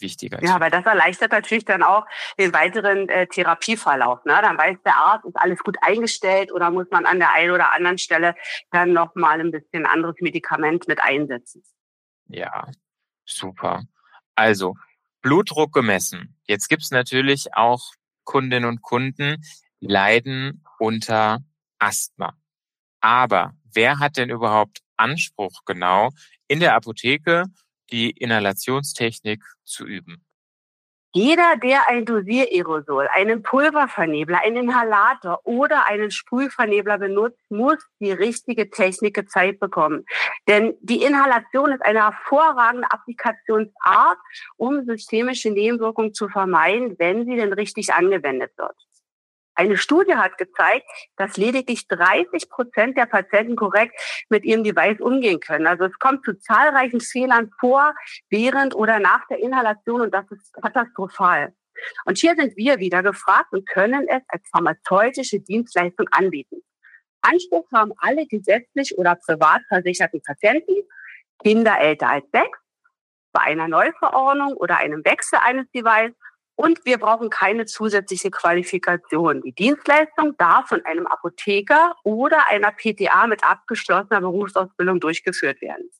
Wichtiger. 0.00 0.42
Ja, 0.42 0.58
weil 0.58 0.70
das 0.70 0.84
erleichtert 0.84 1.32
natürlich 1.32 1.64
dann 1.64 1.82
auch 1.82 2.04
den 2.38 2.52
weiteren 2.52 3.08
äh, 3.08 3.26
Therapieverlauf. 3.26 4.24
Ne? 4.24 4.36
Dann 4.42 4.58
weiß 4.58 4.78
der 4.84 4.96
Arzt, 4.96 5.24
ist 5.24 5.36
alles 5.36 5.60
gut 5.60 5.76
eingestellt 5.82 6.52
oder 6.52 6.70
muss 6.70 6.86
man 6.90 7.06
an 7.06 7.20
der 7.20 7.32
einen 7.32 7.52
oder 7.52 7.72
anderen 7.72 7.98
Stelle 7.98 8.34
dann 8.72 8.92
nochmal 8.92 9.40
ein 9.40 9.52
bisschen 9.52 9.86
anderes 9.86 10.16
Medikament 10.20 10.88
mit 10.88 11.00
einsetzen. 11.00 11.62
Ja, 12.26 12.66
super. 13.24 13.84
Also, 14.34 14.74
Blutdruck 15.24 15.72
gemessen. 15.72 16.36
Jetzt 16.46 16.68
gibt's 16.68 16.90
natürlich 16.90 17.54
auch 17.54 17.94
Kundinnen 18.24 18.68
und 18.68 18.82
Kunden 18.82 19.42
leiden 19.80 20.62
unter 20.78 21.42
Asthma. 21.78 22.36
Aber 23.00 23.54
wer 23.72 24.00
hat 24.00 24.18
denn 24.18 24.28
überhaupt 24.28 24.82
Anspruch 24.98 25.62
genau 25.64 26.10
in 26.46 26.60
der 26.60 26.74
Apotheke 26.74 27.46
die 27.90 28.10
Inhalationstechnik 28.10 29.42
zu 29.64 29.86
üben? 29.86 30.26
Jeder, 31.16 31.54
der 31.62 31.88
ein 31.88 32.04
Dosiererosol, 32.04 33.06
einen 33.06 33.44
Pulververnebler, 33.44 34.40
einen 34.42 34.64
Inhalator 34.64 35.38
oder 35.44 35.86
einen 35.86 36.10
Sprühvernebler 36.10 36.98
benutzt, 36.98 37.38
muss 37.50 37.78
die 38.00 38.10
richtige 38.10 38.68
Technik 38.68 39.14
gezeigt 39.14 39.60
bekommen. 39.60 40.04
Denn 40.48 40.74
die 40.80 41.04
Inhalation 41.04 41.70
ist 41.70 41.84
eine 41.84 42.02
hervorragende 42.02 42.90
Applikationsart, 42.90 44.18
um 44.56 44.84
systemische 44.86 45.52
Nebenwirkungen 45.52 46.14
zu 46.14 46.28
vermeiden, 46.28 46.96
wenn 46.98 47.24
sie 47.26 47.36
denn 47.36 47.52
richtig 47.52 47.94
angewendet 47.94 48.50
wird. 48.56 48.74
Eine 49.54 49.76
Studie 49.76 50.16
hat 50.16 50.36
gezeigt, 50.36 50.86
dass 51.16 51.36
lediglich 51.36 51.86
30 51.86 52.50
Prozent 52.50 52.96
der 52.96 53.06
Patienten 53.06 53.56
korrekt 53.56 53.94
mit 54.28 54.44
ihrem 54.44 54.64
Device 54.64 55.00
umgehen 55.00 55.40
können. 55.40 55.66
Also 55.66 55.84
es 55.84 55.98
kommt 55.98 56.24
zu 56.24 56.38
zahlreichen 56.38 57.00
Fehlern 57.00 57.50
vor, 57.60 57.94
während 58.28 58.74
oder 58.74 58.98
nach 58.98 59.26
der 59.28 59.38
Inhalation 59.38 60.00
und 60.00 60.12
das 60.12 60.24
ist 60.30 60.52
katastrophal. 60.54 61.54
Und 62.04 62.18
hier 62.18 62.34
sind 62.36 62.56
wir 62.56 62.78
wieder 62.78 63.02
gefragt 63.02 63.52
und 63.52 63.68
können 63.68 64.06
es 64.08 64.22
als 64.28 64.42
pharmazeutische 64.50 65.40
Dienstleistung 65.40 66.08
anbieten. 66.10 66.62
Anspruch 67.20 67.66
haben 67.72 67.92
alle 67.96 68.26
gesetzlich 68.26 68.96
oder 68.98 69.14
privat 69.14 69.62
versicherten 69.68 70.20
Patienten, 70.22 70.74
Kinder 71.42 71.78
älter 71.78 72.08
als 72.08 72.24
sechs, 72.32 72.58
bei 73.32 73.40
einer 73.40 73.66
Neuverordnung 73.66 74.52
oder 74.54 74.78
einem 74.78 75.04
Wechsel 75.04 75.38
eines 75.42 75.68
Devices 75.72 76.14
und 76.56 76.84
wir 76.84 76.98
brauchen 76.98 77.30
keine 77.30 77.66
zusätzliche 77.66 78.30
Qualifikation. 78.30 79.42
Die 79.42 79.52
Dienstleistung 79.52 80.36
darf 80.36 80.68
von 80.68 80.84
einem 80.84 81.06
Apotheker 81.06 81.94
oder 82.04 82.48
einer 82.48 82.70
PTA 82.70 83.26
mit 83.26 83.42
abgeschlossener 83.44 84.20
Berufsausbildung 84.20 85.00
durchgeführt 85.00 85.60
werden. 85.60 85.90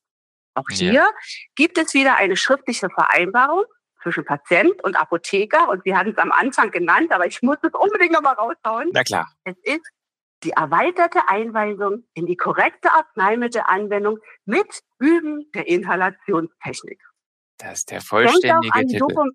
Auch 0.54 0.68
hier 0.70 0.92
ja. 0.92 1.08
gibt 1.56 1.78
es 1.78 1.94
wieder 1.94 2.16
eine 2.16 2.37
schriftliche 2.37 2.88
Vereinbarung 2.88 3.64
zwischen 4.02 4.25
Patient 4.25 4.82
und 4.84 4.96
Apotheker. 4.96 5.68
Und 5.68 5.82
Sie 5.84 5.96
hatten 5.96 6.11
es 6.11 6.18
am 6.18 6.30
Anfang 6.30 6.70
genannt, 6.70 7.11
aber 7.11 7.26
ich 7.26 7.42
muss 7.42 7.56
es 7.62 7.73
unbedingt 7.73 8.12
nochmal 8.12 8.34
raushauen. 8.34 8.90
Na 8.92 9.02
klar. 9.02 9.32
Es 9.42 9.56
ist 9.62 9.90
die 10.44 10.50
erweiterte 10.50 11.28
Einweisung 11.28 12.04
in 12.14 12.26
die 12.26 12.37
korrekte 12.37 12.92
Arzneimittelanwendung 12.92 14.18
mit 14.44 14.82
Üben 14.99 15.50
der 15.54 15.66
Inhalationstechnik. 15.66 17.00
Das 17.58 17.78
ist 17.78 17.90
der 17.90 18.00
vollständige 18.00 18.87
Titel. 18.87 19.30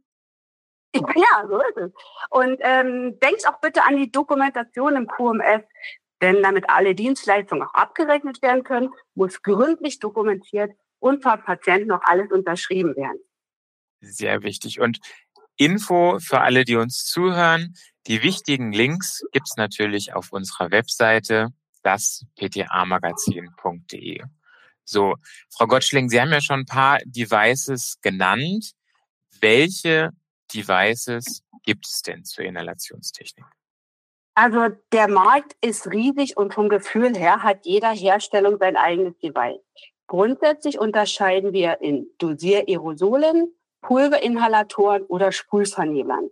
Ja, 1.15 1.48
so 1.48 1.60
ist 1.60 1.77
es. 1.77 1.91
Und 2.29 2.58
ähm, 2.62 3.19
denkt 3.19 3.48
auch 3.48 3.60
bitte 3.60 3.84
an 3.84 3.98
die 3.98 4.12
Dokumentation 4.12 4.96
im 4.96 5.08
QMS, 5.08 5.62
denn 6.22 6.41
damit 6.41 6.69
alle 6.69 6.96
Dienstleistungen 6.96 7.63
auch 7.63 7.74
abgerechnet 7.74 8.41
werden 8.41 8.63
können, 8.63 8.89
muss 9.13 9.41
gründlich 9.41 10.00
dokumentiert 10.00 10.72
und 11.00 11.24
vom 11.24 11.41
Patienten 11.43 11.89
noch 11.89 12.01
alles 12.03 12.31
unterschrieben 12.31 12.96
werden. 12.96 13.19
Sehr 14.01 14.43
wichtig. 14.43 14.79
Und 14.79 15.00
Info 15.58 16.19
für 16.19 16.41
alle, 16.41 16.63
die 16.63 16.77
uns 16.77 17.05
zuhören. 17.05 17.75
Die 18.08 18.24
wichtigen 18.24 18.72
Links 18.72 19.24
gibt's 19.31 19.58
natürlich 19.58 20.13
auf 20.13 20.31
unserer 20.31 20.72
Webseite, 20.72 21.50
das 21.84 22.25
ptamagazin.de. 22.38 24.24
So, 24.86 25.15
Frau 25.50 25.67
Gottschling, 25.67 26.10
Sie 26.10 26.19
haben 26.19 26.31
ja 26.31 26.41
schon 26.41 26.62
ein 26.62 26.65
paar 26.65 27.00
Devices 27.05 28.00
genannt. 28.01 28.72
Welche 29.41 30.12
Devices 30.53 31.44
gibt 31.63 31.88
es 31.88 32.01
denn 32.01 32.24
zur 32.24 32.46
Inhalationstechnik? 32.46 33.46
Also 34.36 34.70
der 34.94 35.10
Markt 35.10 35.56
ist 35.62 35.91
riesig 35.91 36.38
und 36.38 36.53
vom 36.53 36.70
Gefühl 36.70 37.18
her 37.18 37.44
hat 37.44 37.65
jeder 37.65 37.91
Herstellung 37.91 38.58
sein 38.58 38.77
eigenes 38.77 39.18
Device. 39.20 39.60
Grundsätzlich 40.08 40.79
unterscheiden 40.79 41.53
wir 41.53 41.82
in 41.82 42.08
Dosierersolen, 42.18 43.53
Pulverinhalatoren 43.82 45.03
oder 45.03 45.32
Sprühverneblern. 45.32 46.29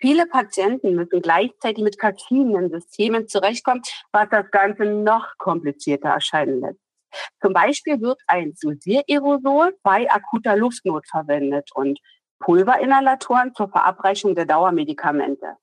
Viele 0.00 0.26
Patienten 0.26 0.94
müssen 0.94 1.22
gleichzeitig 1.22 1.82
mit 1.82 1.98
verschiedenen 1.98 2.70
Systemen 2.70 3.28
zurechtkommen, 3.28 3.82
was 4.12 4.28
das 4.30 4.50
Ganze 4.50 4.84
noch 4.84 5.38
komplizierter 5.38 6.10
erscheinen 6.10 6.60
lässt. 6.60 6.80
Zum 7.40 7.52
Beispiel 7.52 8.00
wird 8.00 8.20
ein 8.26 8.54
Dosiererosol 8.60 9.76
bei 9.82 10.10
akuter 10.10 10.56
Luftnot 10.56 11.06
verwendet 11.06 11.70
und 11.74 12.00
Pulverinhalatoren 12.44 13.54
zur 13.54 13.70
Verabreichung 13.70 14.34
der 14.34 14.44
Dauermedikamente. 14.44 15.56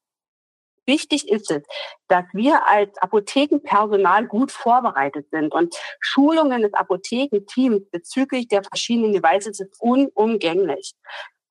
Wichtig 0.88 1.30
ist 1.30 1.52
es, 1.52 1.62
dass 2.08 2.26
wir 2.34 2.68
als 2.68 2.98
Apothekenpersonal 2.98 4.26
gut 4.26 4.52
vorbereitet 4.52 5.30
sind 5.30 5.54
und 5.54 5.76
Schulungen 6.00 6.64
des 6.64 6.74
Apothekenteams 6.74 7.88
bezüglich 7.92 8.48
der 8.48 8.64
verschiedenen 8.64 9.14
Devices 9.14 9.60
ist 9.60 9.80
unumgänglich. 9.80 10.94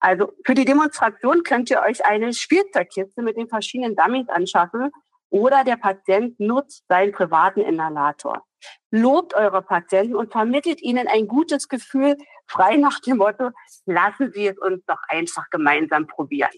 Also 0.01 0.33
für 0.45 0.55
die 0.55 0.65
Demonstration 0.65 1.45
könnt 1.45 1.71
ihr 1.71 1.81
euch 1.81 2.05
eine 2.05 2.33
Spielzeugkiste 2.33 3.23
mit 3.23 3.37
den 3.37 3.49
verschiedenen 3.49 3.95
Dummies 3.95 4.29
anschaffen 4.29 4.91
oder 5.29 5.63
der 5.63 5.77
Patient 5.77 6.41
nutzt 6.41 6.85
seinen 6.89 7.13
privaten 7.13 7.61
Inhalator. 7.61 8.45
Lobt 8.91 9.35
eure 9.35 9.63
Patienten 9.63 10.15
und 10.15 10.33
vermittelt 10.33 10.81
ihnen 10.83 11.09
ein 11.09 11.27
gutes 11.27 11.69
Gefühl, 11.69 12.17
frei 12.47 12.77
nach 12.77 13.01
dem 13.01 13.19
Motto, 13.19 13.51
lassen 13.87 14.33
Sie 14.33 14.49
es 14.49 14.59
uns 14.59 14.85
doch 14.87 15.01
einfach 15.09 15.49
gemeinsam 15.51 16.07
probieren. 16.07 16.51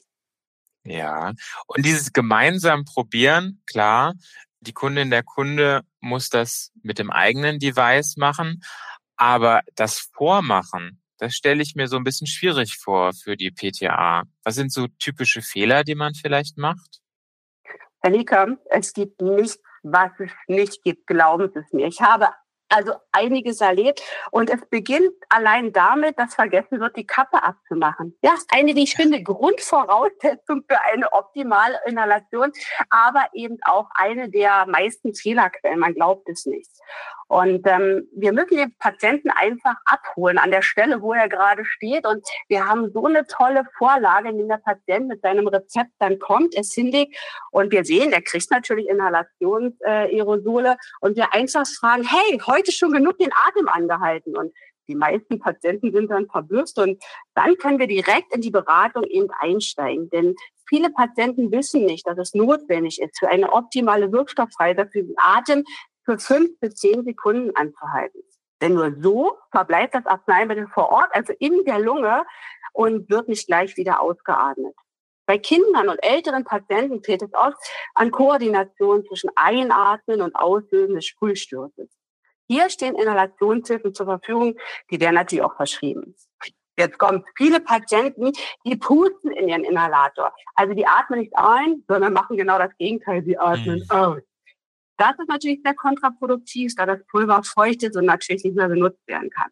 Ja, 0.84 1.32
und 1.66 1.86
dieses 1.86 2.12
gemeinsam 2.12 2.84
probieren, 2.84 3.62
klar, 3.66 4.14
die 4.60 4.72
Kundin, 4.72 5.10
der 5.10 5.22
Kunde 5.22 5.82
muss 6.00 6.28
das 6.28 6.72
mit 6.82 6.98
dem 6.98 7.10
eigenen 7.10 7.58
Device 7.58 8.16
machen, 8.16 8.62
aber 9.16 9.62
das 9.76 10.10
Vormachen, 10.14 11.00
das 11.18 11.34
stelle 11.34 11.62
ich 11.62 11.76
mir 11.76 11.86
so 11.86 11.96
ein 11.96 12.04
bisschen 12.04 12.26
schwierig 12.26 12.78
vor 12.78 13.12
für 13.12 13.36
die 13.36 13.52
PTA. 13.52 14.24
Was 14.42 14.56
sind 14.56 14.72
so 14.72 14.88
typische 14.98 15.40
Fehler, 15.40 15.84
die 15.84 15.94
man 15.94 16.14
vielleicht 16.14 16.58
macht? 16.58 17.00
Annika, 18.00 18.48
es 18.70 18.92
gibt 18.92 19.20
nichts, 19.20 19.60
was 19.82 20.10
es 20.18 20.32
nicht 20.46 20.82
gibt. 20.82 21.06
Glauben 21.06 21.50
Sie 21.52 21.60
es 21.60 21.72
mir. 21.72 21.86
Ich 21.86 22.00
habe 22.00 22.28
also 22.72 22.94
einiges 23.12 23.60
erlebt. 23.60 24.02
Und 24.30 24.50
es 24.50 24.60
beginnt 24.68 25.12
allein 25.28 25.72
damit, 25.72 26.18
dass 26.18 26.34
vergessen 26.34 26.80
wird, 26.80 26.96
die 26.96 27.06
Kappe 27.06 27.42
abzumachen. 27.42 28.16
Ja, 28.22 28.34
eine, 28.48 28.74
wie 28.74 28.84
ich 28.84 28.94
finde, 28.94 29.22
Grundvoraussetzung 29.22 30.64
für 30.68 30.80
eine 30.92 31.12
optimale 31.12 31.78
Inhalation, 31.86 32.52
aber 32.90 33.26
eben 33.34 33.58
auch 33.62 33.88
eine 33.94 34.30
der 34.30 34.66
meisten 34.66 35.14
Fehlerquellen. 35.14 35.78
Man 35.78 35.94
glaubt 35.94 36.28
es 36.28 36.46
nicht. 36.46 36.70
Und 37.32 37.66
ähm, 37.66 38.06
wir 38.14 38.30
müssen 38.34 38.58
den 38.58 38.76
Patienten 38.78 39.30
einfach 39.30 39.76
abholen 39.86 40.36
an 40.36 40.50
der 40.50 40.60
Stelle, 40.60 41.00
wo 41.00 41.14
er 41.14 41.30
gerade 41.30 41.64
steht. 41.64 42.06
Und 42.06 42.22
wir 42.48 42.68
haben 42.68 42.92
so 42.92 43.06
eine 43.06 43.26
tolle 43.26 43.64
Vorlage, 43.78 44.28
in 44.28 44.48
der 44.48 44.58
Patient 44.58 45.08
mit 45.08 45.22
seinem 45.22 45.46
Rezept 45.46 45.92
dann 45.98 46.18
kommt, 46.18 46.54
es 46.54 46.74
hinlegt. 46.74 47.16
Und 47.50 47.72
wir 47.72 47.86
sehen, 47.86 48.10
der 48.10 48.20
kriegt 48.20 48.50
natürlich 48.50 48.86
Inhalationsaerosole. 48.86 50.72
Äh, 50.72 50.76
und 51.00 51.16
wir 51.16 51.32
einfach 51.32 51.66
fragen, 51.66 52.04
hey, 52.06 52.38
heute 52.46 52.70
schon 52.70 52.92
genug 52.92 53.16
den 53.16 53.30
Atem 53.48 53.66
angehalten. 53.66 54.36
Und 54.36 54.52
Die 54.88 54.94
meisten 54.94 55.38
Patienten 55.38 55.92
sind 55.92 56.10
dann 56.10 56.26
verblüfft 56.26 56.78
und 56.78 57.02
dann 57.34 57.56
können 57.56 57.78
wir 57.78 57.86
direkt 57.86 58.34
in 58.34 58.40
die 58.40 58.50
Beratung 58.50 59.04
eben 59.04 59.28
einsteigen. 59.40 60.10
Denn 60.10 60.34
viele 60.68 60.90
Patienten 60.90 61.52
wissen 61.52 61.84
nicht, 61.84 62.06
dass 62.06 62.18
es 62.18 62.34
notwendig 62.34 63.00
ist, 63.00 63.18
für 63.18 63.28
eine 63.28 63.52
optimale 63.52 64.12
Wirkstofffreiheit 64.12 64.90
für 64.92 65.02
den 65.02 65.14
Atem 65.16 65.64
für 66.04 66.18
fünf 66.18 66.58
bis 66.60 66.74
zehn 66.74 67.04
Sekunden 67.04 67.54
anzuhalten. 67.56 68.22
Denn 68.60 68.74
nur 68.74 68.94
so 69.00 69.38
verbleibt 69.50 69.94
das 69.94 70.06
Arzneimittel 70.06 70.68
vor 70.68 70.90
Ort, 70.90 71.08
also 71.12 71.32
in 71.38 71.64
der 71.64 71.80
Lunge, 71.80 72.24
und 72.72 73.10
wird 73.10 73.28
nicht 73.28 73.46
gleich 73.46 73.76
wieder 73.76 74.00
ausgeatmet. 74.00 74.74
Bei 75.26 75.38
Kindern 75.38 75.88
und 75.88 75.98
älteren 76.02 76.44
Patienten 76.44 77.02
fehlt 77.02 77.22
es 77.22 77.32
oft 77.34 77.56
an 77.94 78.10
Koordination 78.10 79.04
zwischen 79.06 79.30
Einatmen 79.34 80.20
und 80.20 80.34
Auslösen 80.34 80.94
des 80.94 81.06
Sprühsturzes. 81.06 81.88
Hier 82.48 82.68
stehen 82.70 82.96
Inhalationshilfen 82.96 83.94
zur 83.94 84.06
Verfügung, 84.06 84.58
die 84.90 85.00
werden 85.00 85.14
natürlich 85.14 85.44
auch 85.44 85.56
verschrieben. 85.56 86.14
Jetzt 86.78 86.98
kommen 86.98 87.24
viele 87.36 87.60
Patienten, 87.60 88.32
die 88.64 88.76
pusten 88.76 89.30
in 89.30 89.48
ihren 89.48 89.64
Inhalator. 89.64 90.34
Also 90.54 90.74
die 90.74 90.86
atmen 90.86 91.20
nicht 91.20 91.36
ein, 91.36 91.84
sondern 91.86 92.12
machen 92.12 92.36
genau 92.36 92.58
das 92.58 92.76
Gegenteil, 92.78 93.22
sie 93.24 93.38
atmen 93.38 93.80
mhm. 93.80 93.90
aus. 93.90 94.22
Das 95.02 95.18
ist 95.18 95.28
natürlich 95.28 95.58
sehr 95.64 95.74
kontraproduktiv, 95.74 96.76
da 96.76 96.86
das 96.86 97.04
Pulver 97.08 97.42
feucht 97.42 97.82
ist 97.82 97.96
und 97.96 98.04
natürlich 98.04 98.44
nicht 98.44 98.54
mehr 98.54 98.68
benutzt 98.68 99.04
werden 99.08 99.30
kann. 99.30 99.50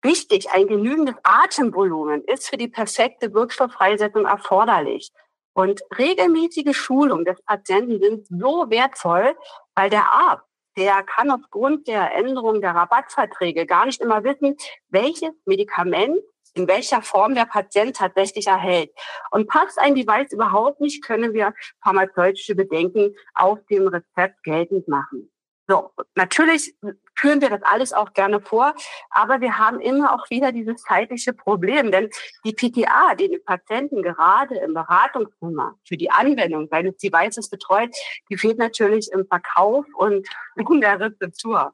Wichtig, 0.00 0.50
ein 0.50 0.66
genügendes 0.66 1.14
Atemvolumen 1.24 2.24
ist 2.24 2.48
für 2.48 2.56
die 2.56 2.68
perfekte 2.68 3.34
Wirkstofffreisetzung 3.34 4.24
erforderlich. 4.24 5.12
Und 5.52 5.82
regelmäßige 5.98 6.74
Schulung 6.74 7.26
des 7.26 7.42
Patienten 7.42 8.00
sind 8.00 8.26
so 8.28 8.70
wertvoll, 8.70 9.36
weil 9.74 9.90
der 9.90 10.10
Arzt, 10.10 10.46
der 10.78 11.02
kann 11.02 11.30
aufgrund 11.30 11.86
der 11.86 12.14
Änderung 12.14 12.62
der 12.62 12.74
Rabattverträge 12.74 13.66
gar 13.66 13.84
nicht 13.84 14.00
immer 14.00 14.24
wissen, 14.24 14.56
welches 14.88 15.32
Medikament 15.44 16.16
in 16.54 16.68
welcher 16.68 17.02
Form 17.02 17.34
der 17.34 17.46
Patient 17.46 17.96
tatsächlich 17.96 18.46
erhält. 18.46 18.90
Und 19.30 19.48
passt 19.48 19.78
ein 19.78 19.94
Device 19.94 20.32
überhaupt 20.32 20.80
nicht, 20.80 21.04
können 21.04 21.32
wir 21.32 21.54
pharmazeutische 21.82 22.54
Bedenken 22.54 23.14
auf 23.34 23.58
dem 23.70 23.88
Rezept 23.88 24.42
geltend 24.42 24.88
machen. 24.88 25.30
So, 25.68 25.90
natürlich 26.16 26.74
führen 27.14 27.40
wir 27.40 27.48
das 27.48 27.62
alles 27.62 27.92
auch 27.92 28.12
gerne 28.14 28.40
vor, 28.40 28.74
aber 29.10 29.40
wir 29.40 29.58
haben 29.58 29.80
immer 29.80 30.12
auch 30.12 30.28
wieder 30.28 30.50
dieses 30.50 30.82
zeitliche 30.82 31.32
Problem, 31.32 31.92
denn 31.92 32.10
die 32.44 32.52
PTA, 32.52 33.14
die 33.14 33.28
den 33.28 33.44
Patienten 33.44 34.02
gerade 34.02 34.56
im 34.56 34.74
Beratungszimmer 34.74 35.78
für 35.86 35.96
die 35.96 36.10
Anwendung 36.10 36.68
seines 36.68 36.96
Devices 36.96 37.48
betreut, 37.48 37.94
die 38.28 38.36
fehlt 38.36 38.58
natürlich 38.58 39.10
im 39.12 39.26
Verkauf 39.26 39.86
und 39.94 40.28
in 40.56 40.80
der 40.80 40.98
Rezeptur. 40.98 41.72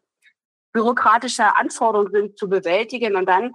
Bürokratische 0.73 1.57
Anforderungen 1.57 2.13
sind 2.13 2.39
zu 2.39 2.49
bewältigen 2.49 3.17
und 3.17 3.27
dann 3.27 3.55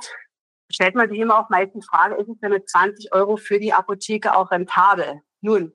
stellt 0.74 0.96
man 0.96 1.10
sich 1.10 1.20
immer 1.20 1.40
auch 1.40 1.50
meistens 1.50 1.86
die 1.86 1.88
Frage, 1.88 2.16
ist 2.16 2.30
es 2.30 2.40
denn 2.40 2.52
mit 2.52 2.70
20 2.70 3.14
Euro 3.14 3.38
für 3.38 3.60
die 3.60 3.74
Apotheke 3.74 4.36
auch 4.36 4.52
rentabel? 4.52 5.22
Nun, 5.42 5.74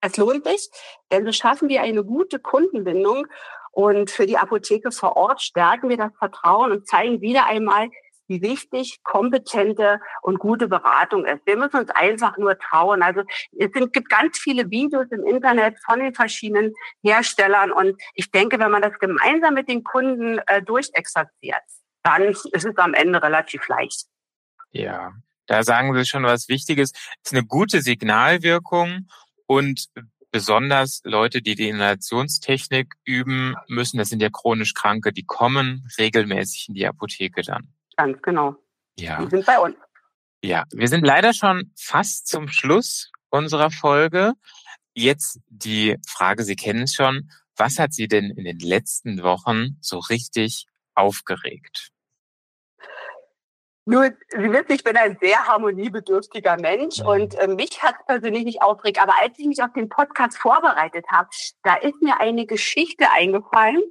es 0.00 0.16
lohnt 0.16 0.46
sich, 0.46 0.68
denn 1.10 1.26
so 1.26 1.32
schaffen 1.32 1.68
wir 1.68 1.82
eine 1.82 2.04
gute 2.04 2.38
Kundenbindung 2.38 3.26
und 3.72 4.10
für 4.10 4.26
die 4.26 4.38
Apotheke 4.38 4.90
vor 4.90 5.16
Ort 5.16 5.42
stärken 5.42 5.88
wir 5.88 5.96
das 5.96 6.12
Vertrauen 6.18 6.72
und 6.72 6.86
zeigen 6.86 7.20
wieder 7.20 7.46
einmal, 7.46 7.88
wie 8.28 8.42
wichtig 8.42 9.02
kompetente 9.02 10.00
und 10.22 10.38
gute 10.38 10.68
Beratung 10.68 11.24
ist. 11.24 11.44
Wir 11.46 11.56
müssen 11.56 11.78
uns 11.78 11.90
einfach 11.90 12.36
nur 12.36 12.58
trauen. 12.58 13.02
Also 13.02 13.22
es 13.56 13.70
sind, 13.72 13.92
gibt 13.92 14.10
ganz 14.10 14.38
viele 14.38 14.70
Videos 14.70 15.06
im 15.10 15.24
Internet 15.24 15.78
von 15.84 15.98
den 15.98 16.14
verschiedenen 16.14 16.74
Herstellern 17.02 17.72
und 17.72 18.00
ich 18.14 18.30
denke, 18.30 18.58
wenn 18.58 18.70
man 18.70 18.82
das 18.82 18.98
gemeinsam 18.98 19.54
mit 19.54 19.68
den 19.68 19.82
Kunden 19.82 20.38
äh, 20.46 20.62
durchexerziert, 20.62 21.62
dann 22.02 22.22
ist 22.22 22.46
es 22.52 22.76
am 22.76 22.94
Ende 22.94 23.22
relativ 23.22 23.66
leicht. 23.68 24.06
Ja, 24.70 25.12
da 25.46 25.62
sagen 25.62 25.94
Sie 25.94 26.04
schon 26.04 26.24
was 26.24 26.48
Wichtiges. 26.48 26.92
Es 26.92 27.32
ist 27.32 27.32
eine 27.32 27.46
gute 27.46 27.80
Signalwirkung 27.80 29.08
und 29.46 29.88
besonders 30.30 31.00
Leute, 31.04 31.40
die 31.40 31.54
die 31.54 31.68
Inhalationstechnik 31.68 32.94
üben 33.04 33.56
müssen, 33.66 33.98
das 33.98 34.10
sind 34.10 34.20
ja 34.20 34.28
chronisch 34.30 34.74
Kranke, 34.74 35.12
die 35.12 35.24
kommen 35.24 35.88
regelmäßig 35.98 36.68
in 36.68 36.74
die 36.74 36.86
Apotheke 36.86 37.42
dann. 37.42 37.72
Ganz 37.96 38.20
genau. 38.22 38.56
Ja. 38.98 39.24
Die 39.24 39.30
sind 39.30 39.46
bei 39.46 39.58
uns. 39.58 39.76
Ja, 40.42 40.64
wir 40.70 40.88
sind 40.88 41.04
leider 41.04 41.32
schon 41.32 41.72
fast 41.76 42.28
zum 42.28 42.48
Schluss 42.48 43.10
unserer 43.30 43.70
Folge. 43.70 44.34
Jetzt 44.94 45.40
die 45.48 45.96
Frage, 46.06 46.44
Sie 46.44 46.56
kennen 46.56 46.82
es 46.82 46.94
schon. 46.94 47.30
Was 47.56 47.78
hat 47.78 47.92
Sie 47.92 48.06
denn 48.06 48.30
in 48.30 48.44
den 48.44 48.58
letzten 48.60 49.22
Wochen 49.22 49.78
so 49.80 49.98
richtig 49.98 50.67
aufgeregt? 50.98 51.90
Nur, 53.90 54.12
Sie 54.28 54.52
wissen, 54.52 54.72
ich 54.72 54.84
bin 54.84 54.98
ein 54.98 55.16
sehr 55.18 55.46
harmoniebedürftiger 55.46 56.58
Mensch 56.58 57.00
und 57.00 57.34
äh, 57.36 57.48
mich 57.48 57.82
hat 57.82 57.94
persönlich 58.06 58.44
nicht 58.44 58.60
aufgeregt. 58.60 59.00
Aber 59.00 59.14
als 59.18 59.38
ich 59.38 59.46
mich 59.46 59.62
auf 59.62 59.72
den 59.72 59.88
Podcast 59.88 60.36
vorbereitet 60.36 61.06
habe, 61.10 61.30
da 61.62 61.74
ist 61.76 62.02
mir 62.02 62.20
eine 62.20 62.44
Geschichte 62.44 63.10
eingefallen. 63.10 63.82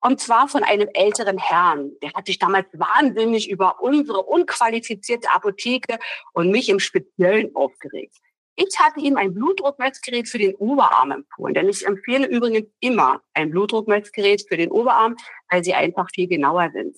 Und 0.00 0.20
zwar 0.20 0.48
von 0.48 0.64
einem 0.64 0.88
älteren 0.94 1.36
Herrn. 1.36 1.92
Der 2.02 2.14
hat 2.14 2.26
sich 2.26 2.38
damals 2.38 2.66
wahnsinnig 2.72 3.50
über 3.50 3.82
unsere 3.82 4.22
unqualifizierte 4.22 5.30
Apotheke 5.30 5.98
und 6.32 6.50
mich 6.50 6.70
im 6.70 6.80
Speziellen 6.80 7.54
aufgeregt. 7.54 8.16
Ich 8.54 8.78
hatte 8.78 9.00
ihm 9.00 9.16
ein 9.16 9.32
Blutdruckmessgerät 9.32 10.28
für 10.28 10.38
den 10.38 10.54
Oberarm 10.56 11.10
empfohlen, 11.10 11.54
denn 11.54 11.68
ich 11.68 11.86
empfehle 11.86 12.26
übrigens 12.26 12.68
immer 12.80 13.22
ein 13.32 13.50
Blutdruckmessgerät 13.50 14.44
für 14.46 14.58
den 14.58 14.70
Oberarm, 14.70 15.16
weil 15.50 15.64
sie 15.64 15.74
einfach 15.74 16.08
viel 16.14 16.28
genauer 16.28 16.70
sind. 16.72 16.96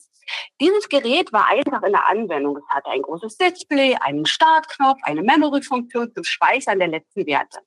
Dieses 0.60 0.88
Gerät 0.88 1.32
war 1.32 1.46
einfach 1.46 1.82
in 1.82 1.92
der 1.92 2.06
Anwendung. 2.06 2.56
Es 2.56 2.68
hatte 2.68 2.90
ein 2.90 3.02
großes 3.02 3.36
Display, 3.36 3.96
einen 4.00 4.26
Startknopf, 4.26 4.98
eine 5.02 5.22
Memory-Funktion 5.22 6.12
zum 6.12 6.24
Speichern 6.24 6.78
der 6.78 6.88
letzten 6.88 7.26
Werte. 7.26 7.60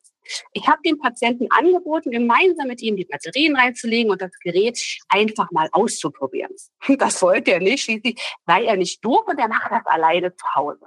Ich 0.52 0.68
habe 0.68 0.82
den 0.84 1.00
Patienten 1.00 1.48
angeboten, 1.52 2.12
gemeinsam 2.12 2.68
mit 2.68 2.82
ihm 2.82 2.98
die 2.98 3.06
Batterien 3.06 3.56
reinzulegen 3.56 4.12
und 4.12 4.22
das 4.22 4.32
Gerät 4.44 4.80
einfach 5.10 5.50
mal 5.52 5.70
auszuprobieren. 5.72 6.54
Das 6.98 7.22
wollte 7.22 7.52
er 7.52 7.60
nicht, 7.60 7.84
schließlich 7.84 8.20
sei 8.46 8.66
er 8.66 8.76
nicht 8.76 9.04
doof 9.06 9.24
und 9.28 9.40
er 9.40 9.48
macht 9.48 9.72
das 9.72 9.86
alleine 9.86 10.36
zu 10.36 10.46
Hause. 10.56 10.86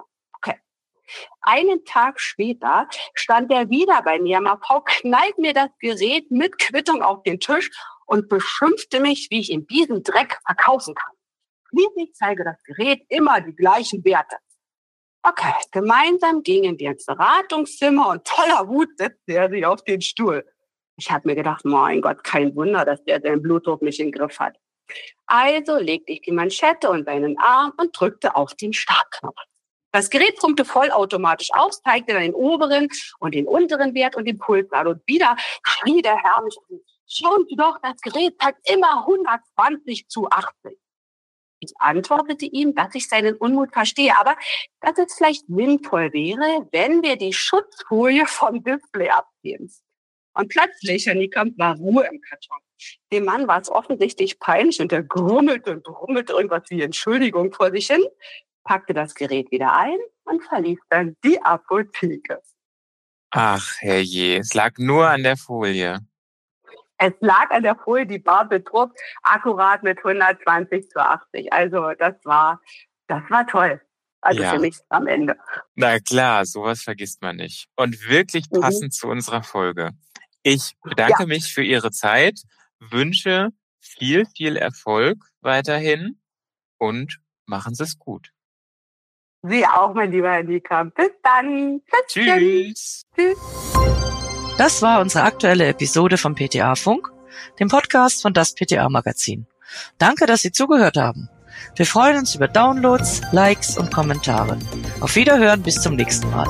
Einen 1.41 1.85
Tag 1.85 2.19
später 2.19 2.87
stand 3.13 3.51
er 3.51 3.69
wieder 3.69 4.01
bei 4.03 4.19
mir. 4.19 4.41
MAV 4.41 4.83
knallt 4.85 5.37
mir 5.37 5.53
das 5.53 5.69
Gerät 5.79 6.29
mit 6.31 6.57
Quittung 6.59 7.01
auf 7.01 7.23
den 7.23 7.39
Tisch 7.39 7.71
und 8.05 8.29
beschimpfte 8.29 8.99
mich, 8.99 9.27
wie 9.31 9.39
ich 9.39 9.51
in 9.51 9.65
diesem 9.67 10.03
Dreck 10.03 10.39
verkaufen 10.45 10.95
kann. 10.95 11.13
Schließlich 11.69 12.13
zeige 12.13 12.43
das 12.43 12.61
Gerät 12.63 13.03
immer 13.09 13.41
die 13.41 13.55
gleichen 13.55 14.03
Werte. 14.03 14.35
Okay, 15.23 15.53
gemeinsam 15.71 16.41
gingen 16.41 16.79
wir 16.79 16.91
ins 16.91 17.05
Beratungszimmer 17.05 18.09
und 18.09 18.27
voller 18.27 18.67
Wut 18.67 18.89
setzte 18.97 19.33
er 19.33 19.49
sich 19.49 19.65
auf 19.65 19.83
den 19.83 20.01
Stuhl. 20.01 20.45
Ich 20.97 21.11
habe 21.11 21.27
mir 21.27 21.35
gedacht, 21.35 21.63
mein 21.63 22.01
Gott, 22.01 22.23
kein 22.23 22.55
Wunder, 22.55 22.85
dass 22.85 23.03
der 23.03 23.21
seinen 23.21 23.41
Blutdruck 23.41 23.81
nicht 23.81 23.99
im 23.99 24.11
Griff 24.11 24.39
hat. 24.39 24.57
Also 25.27 25.77
legte 25.77 26.11
ich 26.13 26.21
die 26.21 26.31
Manschette 26.31 26.89
und 26.89 27.05
seinen 27.05 27.37
Arm 27.39 27.71
und 27.77 27.97
drückte 27.97 28.35
auf 28.35 28.55
den 28.55 28.73
Startknopf. 28.73 29.37
Das 29.91 30.09
Gerät 30.09 30.37
pumpte 30.37 30.63
vollautomatisch 30.63 31.49
aus, 31.53 31.81
zeigte 31.81 32.13
dann 32.13 32.23
den 32.23 32.33
oberen 32.33 32.87
und 33.19 33.35
den 33.35 33.47
unteren 33.47 33.93
Wert 33.93 34.15
und 34.15 34.25
den 34.25 34.37
Puls 34.37 34.71
an. 34.71 34.87
Und 34.87 35.01
wieder 35.05 35.35
schrie 35.63 36.01
der 36.01 36.17
Herr 36.17 36.41
mich 36.43 36.57
an. 36.69 36.79
Schauen 37.07 37.45
Sie 37.49 37.57
doch, 37.57 37.77
das 37.81 37.99
Gerät 38.01 38.35
zeigt 38.41 38.69
immer 38.69 39.05
120 39.05 40.07
zu 40.07 40.29
80. 40.29 40.77
Ich 41.59 41.73
antwortete 41.77 42.45
ihm, 42.45 42.73
dass 42.73 42.95
ich 42.95 43.07
seinen 43.07 43.35
Unmut 43.35 43.73
verstehe, 43.73 44.17
aber 44.17 44.35
dass 44.79 44.97
es 44.97 45.13
vielleicht 45.13 45.45
sinnvoll 45.47 46.11
wäre, 46.13 46.67
wenn 46.71 47.03
wir 47.03 47.17
die 47.17 47.33
Schutzfolie 47.33 48.25
vom 48.25 48.63
Display 48.63 49.09
abgeben. 49.09 49.71
Und 50.33 50.47
plötzlich, 50.47 51.05
Herr 51.05 51.15
Niekamp, 51.15 51.59
war 51.59 51.75
Ruhe 51.75 52.07
im 52.11 52.21
Karton. 52.21 52.57
Dem 53.11 53.25
Mann 53.25 53.47
war 53.47 53.61
es 53.61 53.69
offensichtlich 53.69 54.39
peinlich 54.39 54.81
und 54.81 54.91
er 54.91 55.03
grummelte 55.03 55.71
und 55.73 55.83
brummelte 55.83 56.33
irgendwas 56.33 56.63
wie 56.69 56.81
Entschuldigung 56.81 57.53
vor 57.53 57.69
sich 57.71 57.87
hin, 57.87 58.03
packte 58.63 58.93
das 58.93 59.15
Gerät 59.15 59.51
wieder 59.51 59.75
ein 59.75 59.97
und 60.23 60.43
verließ 60.43 60.79
dann 60.89 61.15
die 61.23 61.41
Apotheke. 61.41 62.41
Ach, 63.31 63.77
herrje, 63.79 64.39
es 64.39 64.53
lag 64.53 64.73
nur 64.77 65.07
an 65.07 65.23
der 65.23 65.37
Folie. 65.37 65.99
Es 66.97 67.13
lag 67.19 67.49
an 67.49 67.63
der 67.63 67.75
Folie, 67.75 68.05
die 68.05 68.23
war 68.25 68.47
bedruckt, 68.47 68.99
akkurat 69.23 69.81
mit 69.81 69.97
120 69.97 70.89
zu 70.89 70.99
80. 70.99 71.51
Also 71.51 71.93
das 71.97 72.15
war, 72.25 72.61
das 73.07 73.23
war 73.29 73.47
toll. 73.47 73.81
Also 74.21 74.43
ja. 74.43 74.51
für 74.51 74.59
mich 74.59 74.77
am 74.89 75.07
Ende. 75.07 75.35
Na 75.73 75.99
klar, 75.99 76.45
sowas 76.45 76.83
vergisst 76.83 77.21
man 77.21 77.37
nicht. 77.37 77.67
Und 77.75 78.07
wirklich 78.07 78.45
mhm. 78.51 78.61
passend 78.61 78.83
mhm. 78.83 78.91
zu 78.91 79.07
unserer 79.07 79.41
Folge. 79.41 79.91
Ich 80.43 80.75
bedanke 80.83 81.23
ja. 81.23 81.25
mich 81.25 81.53
für 81.53 81.63
Ihre 81.63 81.91
Zeit, 81.91 82.41
wünsche 82.79 83.49
viel, 83.79 84.25
viel 84.35 84.57
Erfolg 84.57 85.17
weiterhin 85.41 86.19
und 86.77 87.19
machen 87.45 87.73
Sie 87.73 87.83
es 87.83 87.97
gut. 87.97 88.31
Sie 89.43 89.65
auch, 89.65 89.93
mein 89.95 90.11
lieber 90.11 90.31
Herr 90.31 90.43
Niekamp. 90.43 90.93
Bis 90.95 91.09
dann. 91.23 91.81
Tschüss. 92.07 93.03
Tschüss. 93.15 93.37
Das 94.57 94.81
war 94.83 95.01
unsere 95.01 95.23
aktuelle 95.23 95.67
Episode 95.67 96.17
vom 96.17 96.35
PTA 96.35 96.75
Funk, 96.75 97.11
dem 97.59 97.67
Podcast 97.67 98.21
von 98.21 98.33
das 98.33 98.53
PTA 98.53 98.87
Magazin. 98.89 99.47
Danke, 99.97 100.27
dass 100.27 100.41
Sie 100.41 100.51
zugehört 100.51 100.97
haben. 100.97 101.29
Wir 101.75 101.87
freuen 101.87 102.17
uns 102.17 102.35
über 102.35 102.47
Downloads, 102.47 103.21
Likes 103.31 103.77
und 103.77 103.91
Kommentare. 103.91 104.59
Auf 104.99 105.15
Wiederhören 105.15 105.63
bis 105.63 105.81
zum 105.81 105.95
nächsten 105.95 106.29
Mal. 106.29 106.47